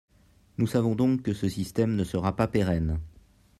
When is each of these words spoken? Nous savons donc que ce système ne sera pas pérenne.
Nous 0.57 0.65
savons 0.65 0.95
donc 0.95 1.21
que 1.21 1.31
ce 1.35 1.47
système 1.47 1.95
ne 1.95 2.03
sera 2.03 2.35
pas 2.35 2.47
pérenne. 2.47 2.99